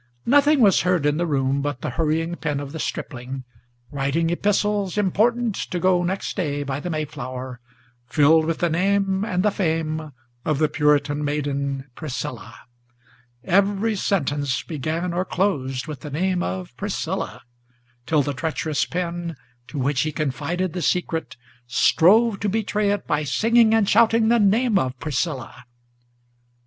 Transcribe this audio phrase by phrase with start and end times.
[0.25, 3.43] Nothing was heard in the room but the hurrying pen of the stripling
[3.91, 7.59] Writing epistles important to go next day by the Mayflower,
[8.07, 10.11] Filled with the name and the fame
[10.43, 12.61] of the Puritan maiden Priscilla;
[13.43, 17.43] Every sentence began or closed with the name of Priscilla,
[18.07, 19.35] Till the treacherous pen,
[19.67, 21.37] to which he confided the secret,
[21.67, 25.65] Strove to betray it by singing and shouting the name of Priscilla!